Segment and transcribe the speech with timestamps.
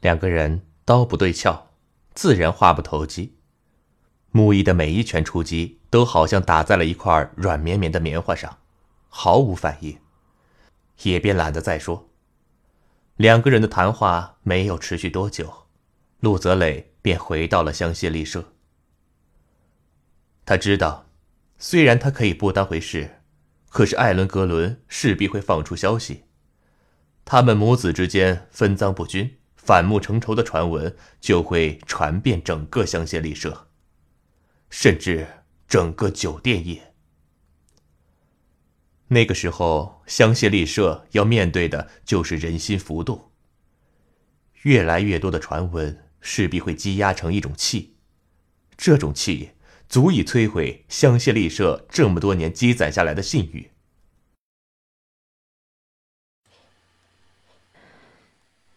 [0.00, 1.68] 两个人刀不对鞘，
[2.14, 3.36] 自然话不投机。
[4.30, 8.58] 木易的每一拳出击，都好像打在了一块软绵绵的棉花上，
[9.08, 9.98] 毫无反应，
[11.02, 12.08] 也便懒得再说。
[13.16, 15.66] 两个人的谈话没有持续多久，
[16.20, 18.52] 陆泽磊便回到了香榭丽舍。
[20.46, 21.06] 他知道，
[21.58, 23.20] 虽然他可以不当回事，
[23.68, 26.24] 可是艾伦格伦势必会放出消息，
[27.24, 29.39] 他们母子之间分赃不均。
[29.62, 33.68] 反目成仇的传闻就会传遍整个香榭丽舍，
[34.70, 36.94] 甚至整个酒店业。
[39.08, 43.30] 那个时候，香榭丽舍要面对的就是人心浮动。
[44.62, 47.96] 越来越多的传闻势必会积压成一种气，
[48.76, 49.50] 这种气
[49.88, 53.70] 足以摧毁香榭丽舍这么多年积攒下来的信誉。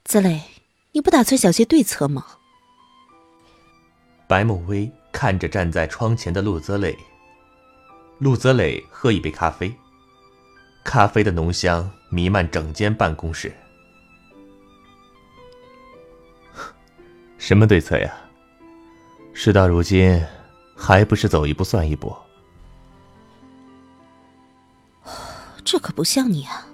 [0.03, 0.52] 子磊。
[0.93, 2.25] 你不打算想些对策吗？
[4.27, 6.97] 白慕薇看着站在窗前的陆泽磊。
[8.19, 9.75] 陆泽磊喝一杯咖啡，
[10.83, 13.51] 咖啡的浓香弥漫整间办公室。
[17.37, 18.15] 什么对策呀？
[19.33, 20.23] 事到如今，
[20.77, 22.15] 还不是走一步算一步？
[25.65, 26.67] 这可不像你啊！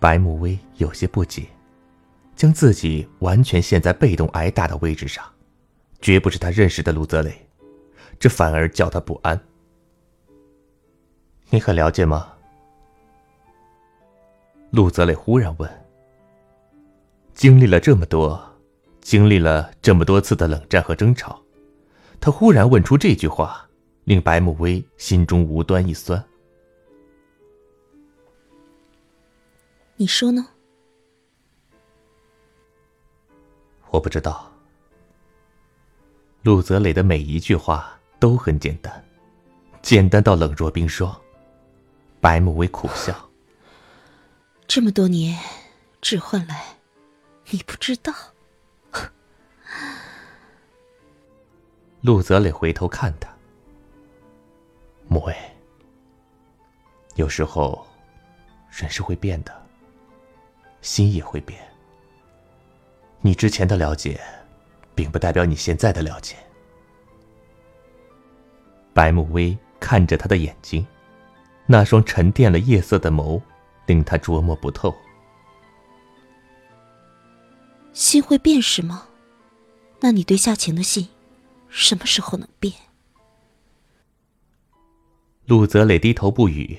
[0.00, 1.46] 白慕薇有些不解。
[2.40, 5.22] 将自己完全陷在被动挨打的位置上，
[6.00, 7.46] 绝不是他认识的陆泽磊，
[8.18, 9.38] 这反而叫他不安。
[11.50, 12.32] 你很了解吗？
[14.70, 15.70] 陆泽磊忽然问。
[17.34, 18.42] 经历了这么多，
[19.02, 21.38] 经历了这么多次的冷战和争吵，
[22.18, 23.68] 他忽然问出这句话，
[24.04, 26.24] 令白慕薇心中无端一酸。
[29.96, 30.48] 你说呢？
[33.90, 34.50] 我不知道。
[36.42, 39.04] 陆泽磊的每一句话都很简单，
[39.82, 41.14] 简单到冷若冰霜。
[42.20, 43.14] 白慕薇苦笑。
[44.66, 45.38] 这么多年，
[46.00, 46.76] 只换来
[47.50, 48.14] 你不知道。
[52.00, 53.28] 陆泽磊回头看他，
[55.08, 55.36] 慕薇，
[57.16, 57.86] 有时候
[58.70, 59.66] 人是会变的，
[60.80, 61.60] 心也会变。
[63.22, 64.20] 你之前的了解，
[64.94, 66.36] 并不代表你现在的了解。
[68.92, 70.86] 白慕薇看着他的眼睛，
[71.66, 73.40] 那双沉淀了夜色的眸，
[73.86, 74.94] 令他琢磨不透。
[77.92, 79.06] 心会变是吗？
[80.00, 81.08] 那你对夏晴的心，
[81.68, 82.72] 什么时候能变？
[85.44, 86.78] 陆泽磊低头不语，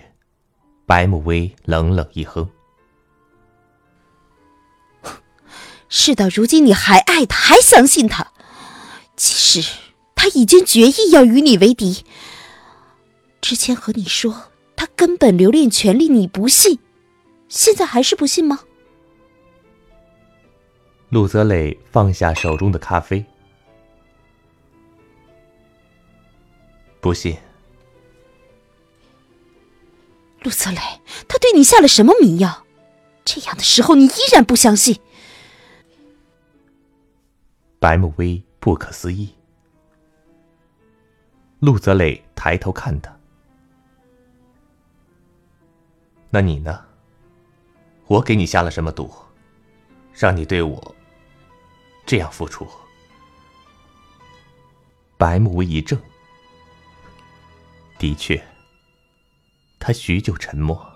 [0.85, 2.49] 白慕薇冷冷一哼。
[5.91, 8.31] 事到如今，你还爱他，还相信他。
[9.17, 9.77] 其实
[10.15, 12.05] 他已经决意要与你为敌。
[13.41, 16.79] 之前和你说他根本留恋权力，你不信，
[17.49, 18.61] 现在还是不信吗？
[21.09, 23.25] 陆泽磊放下手中的咖啡，
[27.01, 27.35] 不信。
[30.41, 30.77] 陆泽磊，
[31.27, 32.65] 他对你下了什么迷药？
[33.25, 34.99] 这样的时候，你依然不相信？
[37.81, 39.33] 白慕薇不可思议。
[41.57, 43.11] 陆泽磊抬头看他，
[46.29, 46.85] 那你呢？
[48.05, 49.11] 我给你下了什么毒，
[50.13, 50.95] 让你对我
[52.05, 52.69] 这样付出？
[55.17, 55.97] 白慕薇一怔，
[57.97, 58.39] 的确。
[59.79, 60.87] 他许久沉默。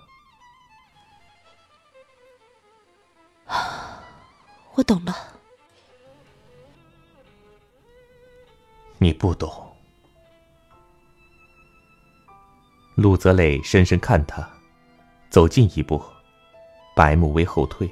[4.76, 5.35] 我懂了。
[9.06, 9.54] 你不懂。
[12.96, 14.50] 陆泽磊深深看他，
[15.30, 16.02] 走近一步，
[16.96, 17.88] 白目微后退。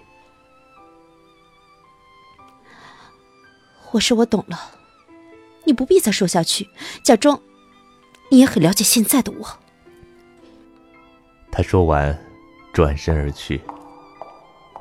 [3.92, 4.58] 我说我懂了，
[5.66, 6.68] 你不必再说下去，
[7.04, 7.40] 假装
[8.32, 9.60] 你也很了解现在的我。
[11.52, 12.20] 他说完，
[12.74, 13.62] 转身而去。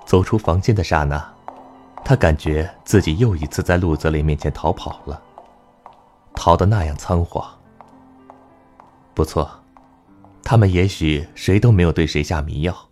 [0.06, 1.34] 走出房间的刹那，
[2.02, 5.22] 他感觉自己又一次在陆泽磊面前逃跑了，
[6.34, 7.58] 逃得那样仓皇。
[9.14, 9.50] 不错，
[10.42, 12.88] 他们也许谁都没有对谁下迷药，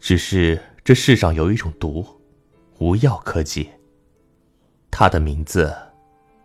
[0.00, 2.06] 只是这世上有一种毒，
[2.78, 3.78] 无药可解。
[4.90, 5.74] 它的名字，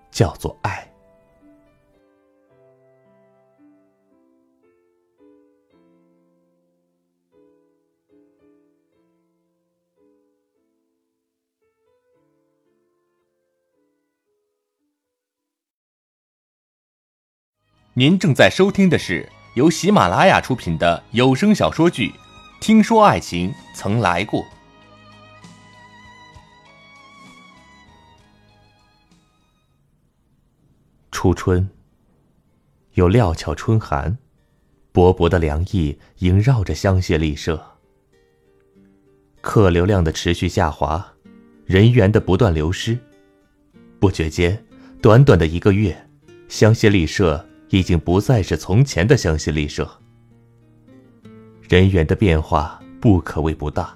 [0.09, 0.88] 叫做爱。
[17.95, 22.09] 您正在收听的是由喜马拉雅出品的有声小说剧
[22.61, 24.41] 《听说爱情曾来过》。
[31.11, 31.67] 初春，
[32.93, 34.19] 有料峭春寒，
[34.91, 37.75] 薄薄的凉意萦绕着香榭丽舍。
[39.41, 41.13] 客流量的持续下滑，
[41.65, 42.97] 人员的不断流失，
[43.99, 44.63] 不觉间，
[45.01, 46.07] 短短的一个月，
[46.47, 47.48] 香榭丽舍。
[47.69, 49.89] 已经不再是从前的香榭丽舍，
[51.67, 53.95] 人员的变化不可谓不大。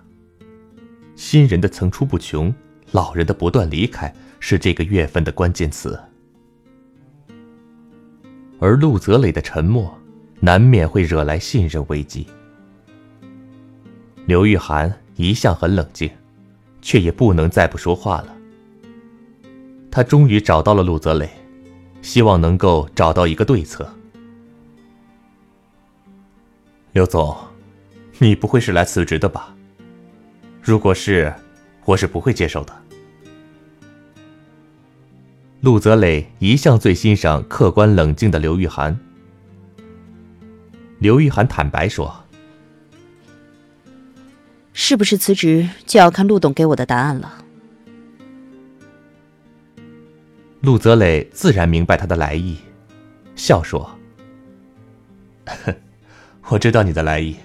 [1.16, 2.54] 新人的层出不穷，
[2.92, 6.00] 老人的不断离开是这个月份的关键词。
[8.60, 9.94] 而陆泽磊的沉默，
[10.40, 12.28] 难免会惹来信任危机。
[14.26, 16.10] 刘玉涵一向很冷静，
[16.82, 18.36] 却也不能再不说话了。
[19.92, 21.30] 他终于找到了陆泽磊。
[22.04, 23.92] 希望能够找到一个对策。
[26.92, 27.36] 刘总，
[28.20, 29.56] 你不会是来辞职的吧？
[30.62, 31.34] 如果是，
[31.86, 32.84] 我是不会接受的。
[35.62, 39.00] 陆泽磊一向最欣赏客观冷静的刘玉涵。
[41.00, 42.14] 刘玉涵坦白说
[44.74, 47.43] ：“是不是辞职，就要看陆董给我的答案了。”
[50.64, 52.56] 陆泽磊自然明白他的来意，
[53.36, 54.00] 笑说
[56.48, 57.36] ：“我知道你的来意，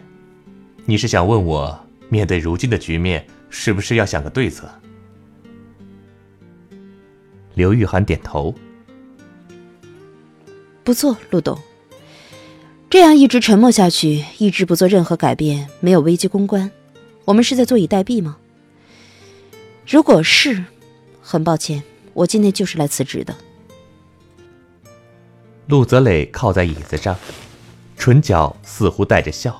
[0.84, 4.70] 你是想问我面对如今的局面，是不是要想个对策？”
[7.54, 8.54] 刘玉涵点头
[10.84, 11.58] ：“不错，陆董。
[12.88, 16.70] 这样一直沉默下去，一直不做任何改变，没有危机公关，
[17.25, 18.37] 我们是在坐以待毙吗？
[19.88, 20.66] 如果是，
[21.20, 21.82] 很抱歉。”
[22.18, 23.32] 我今天就是来辞职的。
[25.68, 27.16] 陆泽磊靠在椅子上，
[27.96, 29.56] 唇角似乎带着笑。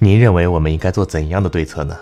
[0.00, 1.96] 您认为我们应该做怎样的对策呢？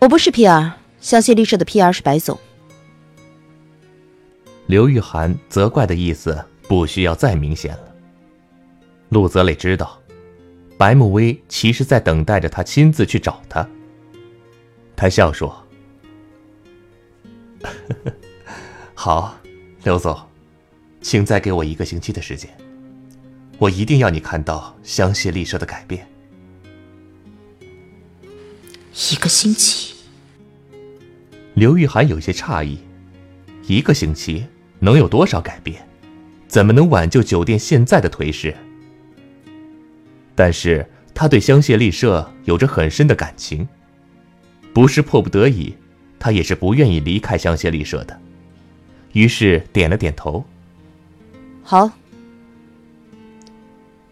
[0.00, 0.74] 我不是 P.R.
[1.00, 1.90] 相信丽舍的 P.R.
[1.90, 2.38] 是白总。
[4.66, 7.94] 刘玉涵责怪的意思不需要再明显了。
[9.08, 9.98] 陆泽磊知道，
[10.76, 13.66] 白慕薇其实在等待着他亲自去找他。
[14.96, 15.66] 他笑说
[18.94, 19.36] ：“好，
[19.82, 20.16] 刘总，
[21.00, 22.50] 请再给我一个星期的时间，
[23.58, 26.06] 我一定要你看到香榭丽舍的改变。”
[29.10, 29.94] 一个星期，
[31.54, 32.78] 刘玉涵有些诧异：
[33.66, 34.46] 一个星期
[34.78, 35.88] 能有多少改变？
[36.46, 38.54] 怎么能挽救酒店现在的颓势？
[40.34, 43.66] 但是他对香榭丽舍有着很深的感情，
[44.72, 45.74] 不是迫不得已，
[46.18, 48.18] 他也是不愿意离开香榭丽舍的。
[49.12, 50.44] 于是点了点头。
[51.62, 51.90] 好，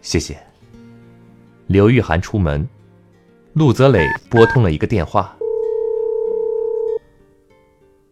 [0.01, 0.37] 谢谢。
[1.67, 2.67] 刘玉涵出门，
[3.53, 5.35] 陆泽磊拨通了一个电话。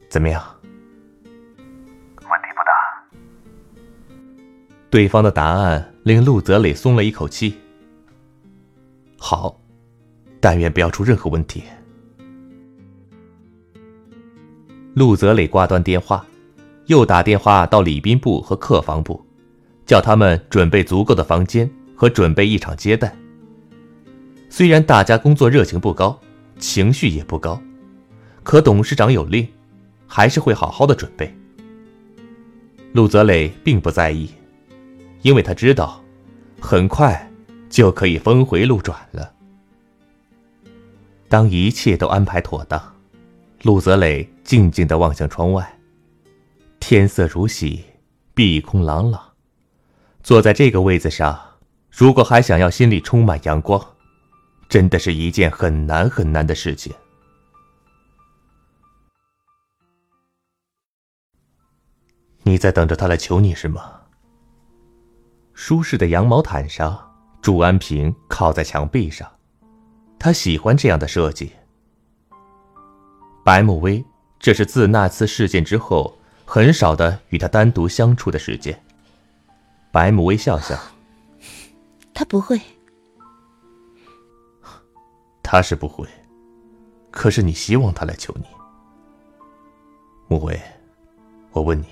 [0.09, 0.43] 怎么样？
[0.65, 2.71] 问题不大。
[4.89, 7.55] 对方的答案令陆泽磊松了一口气。
[9.19, 9.61] 好，
[10.39, 11.63] 但愿不要出任何问题。
[14.93, 16.25] 陆泽磊挂断电话，
[16.87, 19.23] 又打电话到礼宾部和客房部，
[19.85, 23.15] 叫他们准备足够的房间和准备一场接待。
[24.49, 26.19] 虽然大家工作热情不高，
[26.57, 27.61] 情绪也不高，
[28.43, 29.47] 可董事长有令，
[30.07, 31.33] 还是会好好的准备。
[32.93, 34.29] 陆泽磊并不在意，
[35.21, 36.03] 因为他知道，
[36.59, 37.25] 很快。
[37.69, 39.31] 就可以峰回路转了。
[41.27, 42.81] 当一切都安排妥当，
[43.63, 45.79] 陆泽磊静静的望向窗外，
[46.79, 47.83] 天色如洗，
[48.33, 49.33] 碧空朗朗。
[50.23, 51.37] 坐在这个位子上，
[51.89, 53.83] 如果还想要心里充满阳光，
[54.69, 56.93] 真的是一件很难很难的事情。
[62.43, 64.01] 你在等着他来求你是吗？
[65.53, 67.05] 舒适的羊毛毯上。
[67.41, 69.25] 祝安平靠在墙壁上，
[70.19, 71.53] 他喜欢这样的设计。
[73.43, 74.03] 白慕薇，
[74.39, 78.79] 这是自那次事件之后很少的与他单独相处的时间。
[79.91, 80.77] 白慕薇笑笑，
[82.13, 82.59] 他不会，
[85.41, 86.07] 他是不会，
[87.09, 88.45] 可是你希望他来求你。
[90.27, 90.61] 慕薇，
[91.51, 91.87] 我问你，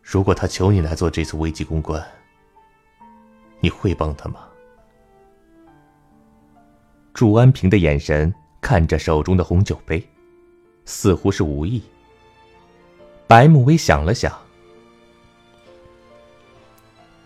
[0.00, 2.00] 如果他求你来做这次危机公关？
[3.60, 4.40] 你会帮他吗？
[7.12, 10.06] 祝安平的眼神看着手中的红酒杯，
[10.84, 11.82] 似乎是无意。
[13.26, 14.36] 白慕薇想了想，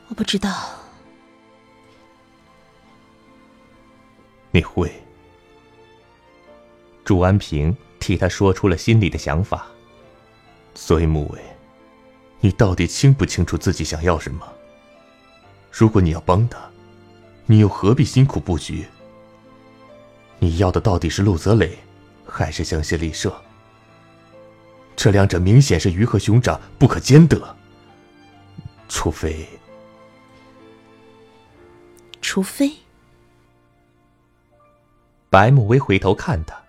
[0.08, 0.50] 我不知道。
[4.50, 4.92] 你会？
[7.04, 9.66] 祝安平替他说出了心里的想法。
[10.74, 11.40] 所以，慕薇，
[12.40, 14.46] 你到底清不清楚自己想要什么？
[15.70, 16.58] 如果你要帮他，
[17.46, 18.86] 你又何必辛苦布局？
[20.42, 21.78] 你要的到底是陆泽磊，
[22.26, 23.32] 还是香榭丽舍？
[24.96, 27.56] 这两者明显是鱼和熊掌，不可兼得。
[28.88, 29.48] 除非，
[32.20, 32.72] 除非，
[35.30, 36.60] 白慕薇回头看他，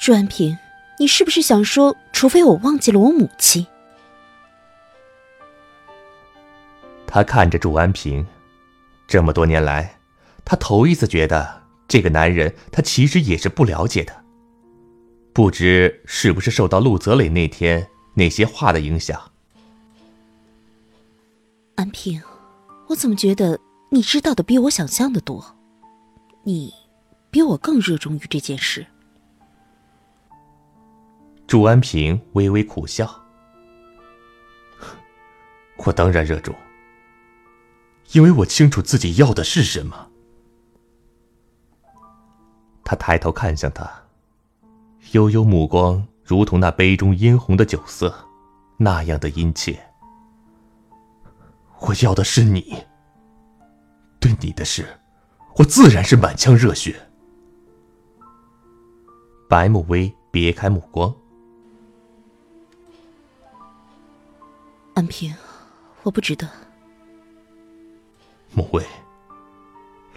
[0.00, 0.56] 朱安平，
[0.98, 3.66] 你是不是想说，除非我忘记了我母亲？
[7.06, 8.26] 他看着祝安平，
[9.06, 9.98] 这么多年来，
[10.42, 11.58] 他头一次觉得
[11.88, 14.24] 这个男人，他其实也是不了解的。
[15.32, 19.32] 不知是不是受到陆泽磊那天那些话的影响。
[21.76, 22.20] 安平，
[22.88, 23.58] 我怎么觉得
[23.90, 25.56] 你知道的比我想象的多？
[26.42, 26.74] 你
[27.30, 28.86] 比我更热衷于这件事。
[31.46, 33.22] 祝安平微微苦笑
[35.86, 36.54] ：“我当然热衷。”
[38.12, 40.10] 因为我清楚自己要的是什么。
[42.88, 43.86] 他抬头看向他，
[45.12, 48.26] 悠悠目光如同那杯中殷红的酒色，
[48.78, 49.78] 那样的殷切。
[51.80, 52.82] 我要的是你。
[54.18, 54.88] 对你的事，
[55.56, 56.98] 我自然是满腔热血。
[59.50, 61.14] 白慕薇别开目光，
[64.94, 65.34] 安平，
[66.04, 66.48] 我不值得。
[68.54, 68.82] 穆卫，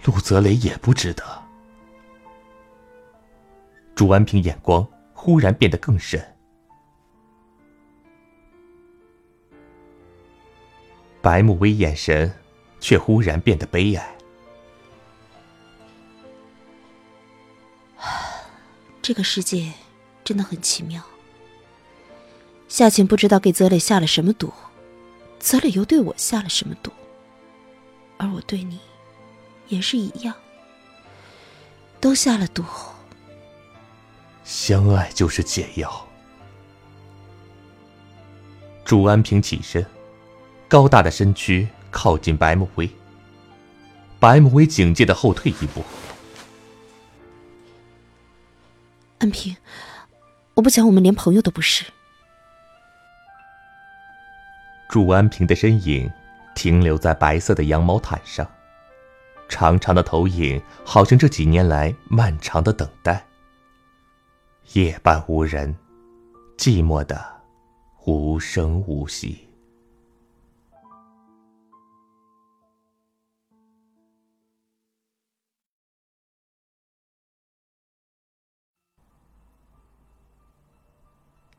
[0.06, 1.41] 陆泽雷也不值得。
[3.94, 6.20] 朱安平眼光忽然变得更深，
[11.20, 12.32] 白慕薇眼神
[12.80, 14.16] 却忽然变得悲哀。
[19.00, 19.72] 这个世界
[20.24, 21.02] 真的很奇妙。
[22.66, 24.52] 夏晴不知道给泽磊下了什么毒，
[25.38, 26.90] 泽磊又对我下了什么毒。
[28.16, 28.80] 而我对你，
[29.68, 30.34] 也是一样，
[32.00, 32.64] 都下了毒。
[34.44, 36.08] 相爱就是解药。
[38.84, 39.84] 祝安平起身，
[40.68, 42.90] 高大的身躯靠近白慕威。
[44.18, 45.84] 白慕威警戒的后退一步。
[49.18, 49.56] 安平，
[50.54, 51.84] 我不想我们连朋友都不是。
[54.88, 56.10] 祝安平的身影。
[56.54, 58.46] 停留在白色的羊毛毯上，
[59.48, 63.24] 长长的投影，好像这几年来漫长的等待。
[64.72, 65.76] 夜半无人，
[66.56, 67.42] 寂寞的
[68.06, 69.46] 无声无息。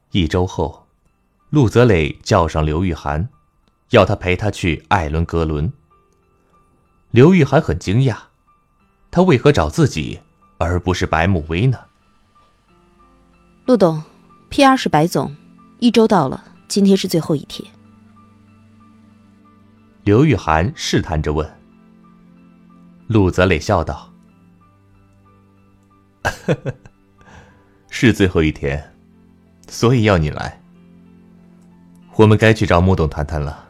[0.09, 0.87] 一周后，
[1.49, 3.29] 陆泽磊叫上刘玉涵，
[3.89, 5.71] 要他陪他去艾伦格伦。
[7.11, 8.17] 刘玉涵很惊讶，
[9.11, 10.19] 他为何找自己
[10.57, 11.77] 而不是白慕薇呢？
[13.65, 14.03] 陆董
[14.49, 14.75] ，P.R.
[14.75, 15.33] 是白总，
[15.79, 17.65] 一周到了，今天是最后一天。
[20.03, 21.49] 刘玉涵试探着问。
[23.07, 24.11] 陆泽磊笑道
[27.89, 28.93] ：“是最后一天。”
[29.69, 30.61] 所以要你来，
[32.17, 33.69] 我们该去找穆董谈谈了。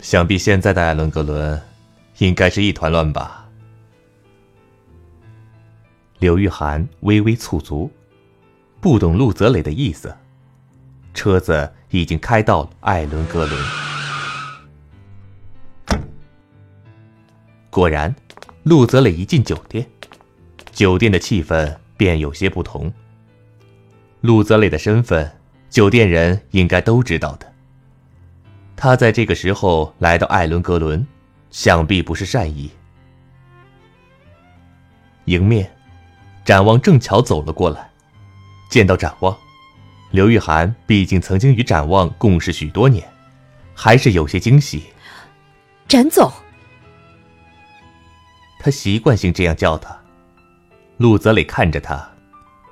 [0.00, 1.58] 想必现在的艾伦格伦，
[2.18, 3.48] 应该是一团乱吧？
[6.18, 7.90] 刘玉涵微微蹙足，
[8.80, 10.16] 不懂陆泽磊的意思。
[11.14, 13.60] 车子已经开到艾伦格伦。
[17.70, 18.14] 果然，
[18.62, 19.86] 陆泽磊一进酒店，
[20.72, 22.92] 酒店的气氛便有些不同。
[24.20, 25.30] 陆泽磊的身份，
[25.70, 27.52] 酒店人应该都知道的。
[28.76, 31.04] 他在这个时候来到艾伦格伦，
[31.50, 32.70] 想必不是善意。
[35.24, 35.70] 迎面，
[36.44, 37.87] 展望正巧走了过来，
[38.68, 39.36] 见到展望，
[40.10, 43.06] 刘玉涵毕竟曾经与展望共事许多年，
[43.74, 44.92] 还是有些惊喜。
[45.86, 46.30] 展总，
[48.60, 49.96] 他习惯性这样叫他。
[50.98, 52.06] 陆泽磊看着他，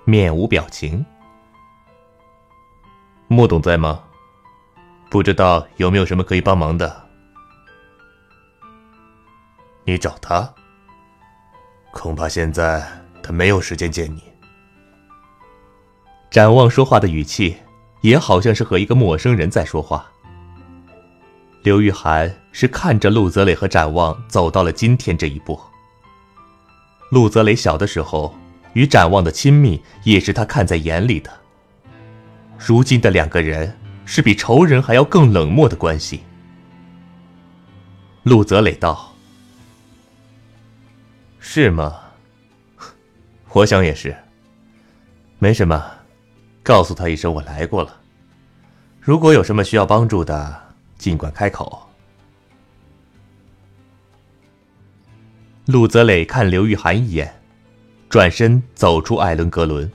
[0.04, 1.04] 面无表情。
[3.28, 4.02] 穆董在吗？
[5.08, 7.06] 不知道有没有什么可以帮忙的？
[9.84, 10.52] 你找他？
[11.92, 12.86] 恐怕现在
[13.22, 14.22] 他没有时间见你。
[16.36, 17.56] 展望说话的语气，
[18.02, 20.06] 也好像是和一个陌生人在说话。
[21.62, 25.58] 刘玉涵是看着陆泽磊和展望走到了今天这一步。
[27.10, 28.36] 陆泽磊小的时候
[28.74, 31.30] 与展望的亲密，也是他看在眼里的。
[32.58, 36.20] 如今的两个人是比仇人还要更冷漠的关系。
[38.24, 39.14] 陆泽磊道
[41.40, 41.94] ：“是吗？
[43.54, 44.14] 我想也是。
[45.38, 45.82] 没什么，
[46.66, 48.00] 告诉他一声我来过了。
[49.00, 51.88] 如果有什么需要帮助的，尽管开口。”
[55.66, 57.40] 陆泽磊看刘玉涵一眼，
[58.08, 59.88] 转身走出艾伦格伦。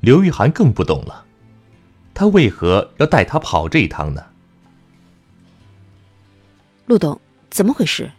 [0.00, 1.24] 刘玉涵更不懂了。
[2.12, 4.22] 他为何要带他跑这一趟呢？
[6.84, 8.10] 陆董，怎么回事？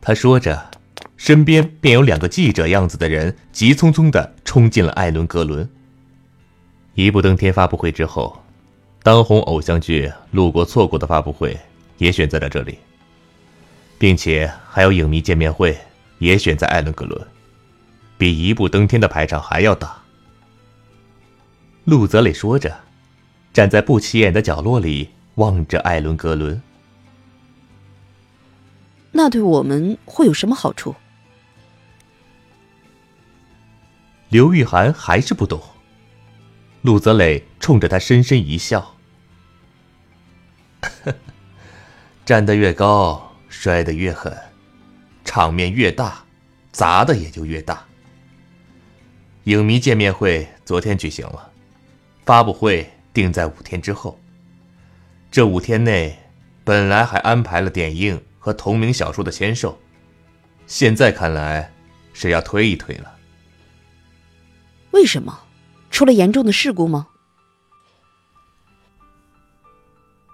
[0.00, 0.71] 他说着，
[1.22, 5.70] 身边便有两个记者样子的人急匆匆的冲进了艾伦格伦。
[6.94, 8.42] 一步登天发布会之后，
[9.04, 11.56] 当红偶像剧路过错过的发布会
[11.96, 12.76] 也选在了这里，
[14.00, 15.78] 并且还有影迷见面会
[16.18, 17.24] 也选在艾伦格伦。
[18.18, 19.96] 比一步登天的排场还要大。
[21.84, 22.76] 陆泽磊说着，
[23.52, 26.60] 站在不起眼的角落里望着艾伦格伦。
[29.12, 30.92] 那对我们会有什么好处？
[34.32, 35.62] 刘玉涵还是不懂。
[36.80, 38.96] 陆泽磊冲着他深深一笑
[42.24, 44.34] ：“站得越高，摔得越狠，
[45.22, 46.24] 场面越大，
[46.72, 47.84] 砸的也就越大。”
[49.44, 51.52] 影迷见面会昨天举行了，
[52.24, 54.18] 发布会定在五天之后。
[55.30, 56.18] 这五天内，
[56.64, 59.78] 本来还安排了点映和同名小说的签售，
[60.66, 61.70] 现在看来
[62.14, 63.18] 是要推一推了。
[64.92, 65.40] 为什么？
[65.90, 67.08] 出了严重的事故吗？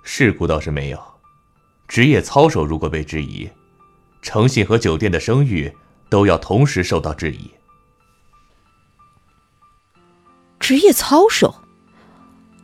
[0.03, 1.01] 事故倒是没有，
[1.87, 3.51] 职业操守如果被质疑，
[4.23, 5.73] 诚信和酒店的声誉
[6.09, 7.51] 都要同时受到质疑。
[10.61, 11.62] 职业操守，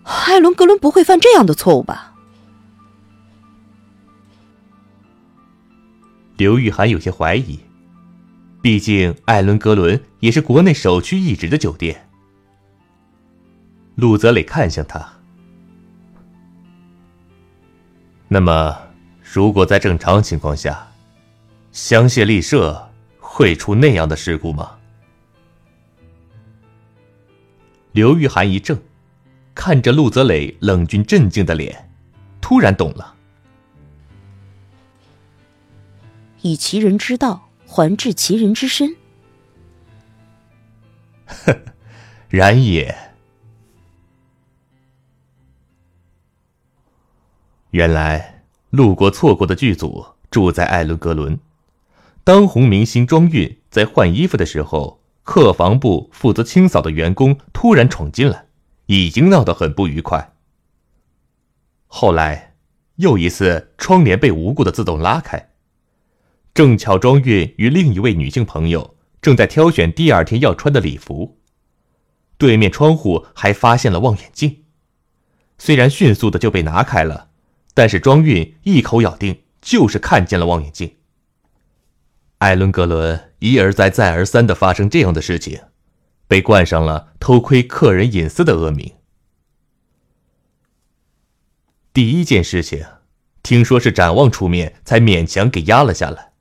[0.04, 2.14] 艾伦格伦不会犯这样的错误吧？
[6.36, 7.60] 刘玉涵有些怀疑，
[8.60, 12.08] 毕竟艾伦格伦也是国内首屈一指的酒店。
[13.94, 15.06] 陆泽磊看向他，
[18.26, 18.74] 那么，
[19.22, 20.88] 如果在正常情况下，
[21.72, 24.78] 香榭丽舍会出那样的事故吗？
[27.92, 28.78] 刘玉涵一怔，
[29.54, 31.90] 看着陆泽磊冷峻镇静的脸，
[32.40, 33.14] 突然懂了，
[36.40, 38.96] 以其人之道还治其人之身。
[41.26, 41.56] 呵，
[42.28, 42.94] 然也。
[47.70, 51.38] 原来路过错过的剧组住在艾伦格伦，
[52.22, 58.46] 当红明星庄韵在换衣服的时候，客房部负责清扫的员工突然闯进来，
[58.86, 60.32] 已经闹得很不愉快。
[61.86, 62.54] 后来
[62.96, 65.50] 又一次窗帘被无故的自动拉开，
[66.52, 71.38] 正巧庄韵与另一位女性朋友正在挑选第二天要穿的礼服，
[72.36, 74.64] 对面窗户还发现了望远镜，
[75.56, 77.30] 虽然迅速的就被拿开了。
[77.72, 80.96] 但是庄韵一口咬定就是看见了望远镜。
[82.36, 85.58] 艾伦格伦一而再、再而三的发生这样的事情，
[86.28, 88.92] 被冠上了偷窥客人隐私的恶名。
[91.94, 92.84] 第一件事情，
[93.42, 96.34] 听说是展望出面才勉强给压了下来。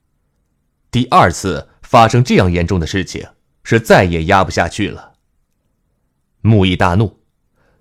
[0.91, 3.23] 第二次发生这样严重的事情，
[3.63, 5.13] 是再也压不下去了。
[6.41, 7.19] 木易大怒。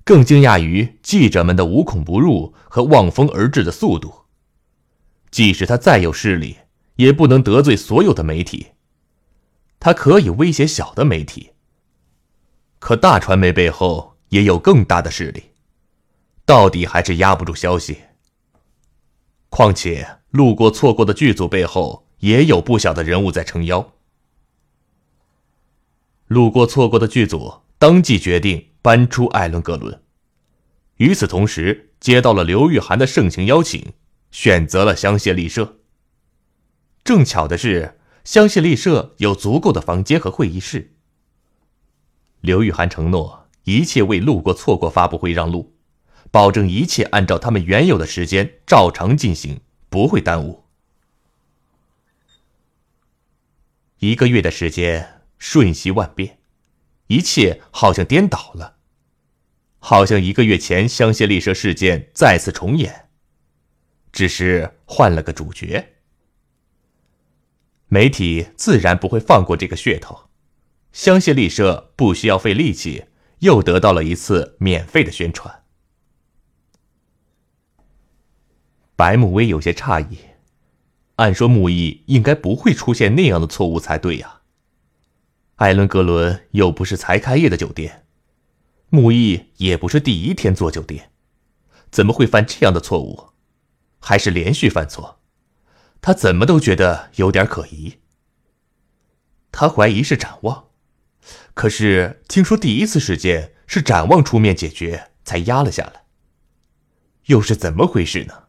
[0.04, 4.12] 更惊讶于记者们的无孔不入和望风而至的速度。
[5.30, 6.58] 即使他再有势力，
[6.96, 8.72] 也不能得罪所有的媒体。
[9.80, 11.52] 他可以威胁小的媒体，
[12.80, 15.52] 可大传媒背后也有更大的势力，
[16.44, 17.96] 到底还是压不住消息。
[19.48, 23.90] 况且路过错过的剧组背后也有不小的人物在撑腰。
[26.32, 28.68] 路过错过的剧组当即决定。
[28.84, 30.02] 搬出艾伦格伦，
[30.96, 33.92] 与此同时，接到了刘玉涵的盛情邀请，
[34.32, 35.78] 选择了香榭丽舍。
[37.04, 40.96] 正巧的是，香榭丽舍有足够的房间和会议室。
[42.40, 45.76] 刘玉涵承诺一切为路过错过发布会让路，
[46.32, 50.64] 保证一切按照他们原有的时间照常进行，不会耽误。
[54.00, 56.38] 一个月的时间，瞬息万变。
[57.08, 58.76] 一切好像颠倒了，
[59.80, 63.08] 好像一个月前香榭丽舍事件再次重演，
[64.12, 65.94] 只是换了个主角。
[67.88, 70.30] 媒体自然不会放过这个噱头，
[70.92, 73.06] 香榭丽舍不需要费力气，
[73.40, 75.64] 又得到了一次免费的宣传。
[78.94, 80.18] 白慕薇有些诧异，
[81.16, 84.41] 按说木易应该不会出现那样的错误才对呀。
[85.62, 88.04] 艾伦格伦又不是才开业的酒店，
[88.88, 91.12] 木易也不是第一天做酒店，
[91.88, 93.28] 怎么会犯这样的错误？
[94.00, 95.20] 还是连续犯错？
[96.00, 98.00] 他怎么都觉得有点可疑。
[99.52, 100.70] 他怀疑是展望，
[101.54, 106.06] 可是听说第一次事件是展望出面解决，才压了下来，
[107.26, 108.48] 又是怎么回事呢？